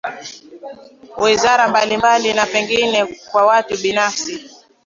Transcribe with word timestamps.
wizara 1.17 1.67
mbalimbali 1.67 2.33
na 2.33 2.45
pengine 2.45 3.05
kwa 3.05 3.45
watu 3.45 3.77
binafsi 3.77 4.49